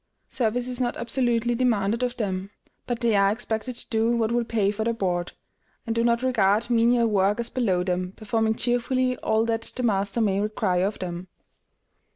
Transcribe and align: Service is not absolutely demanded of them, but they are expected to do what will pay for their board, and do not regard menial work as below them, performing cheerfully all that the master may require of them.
Service 0.29 0.67
is 0.67 0.81
not 0.81 0.97
absolutely 0.97 1.53
demanded 1.53 2.01
of 2.01 2.17
them, 2.17 2.49
but 2.87 3.01
they 3.01 3.15
are 3.15 3.31
expected 3.31 3.75
to 3.75 3.87
do 3.91 4.09
what 4.09 4.31
will 4.31 4.43
pay 4.43 4.71
for 4.71 4.83
their 4.83 4.95
board, 4.95 5.33
and 5.85 5.95
do 5.95 6.03
not 6.03 6.23
regard 6.23 6.71
menial 6.71 7.05
work 7.07 7.39
as 7.39 7.51
below 7.51 7.83
them, 7.83 8.11
performing 8.13 8.55
cheerfully 8.55 9.15
all 9.17 9.45
that 9.45 9.61
the 9.61 9.83
master 9.83 10.19
may 10.19 10.39
require 10.39 10.87
of 10.87 10.97
them. 10.97 11.27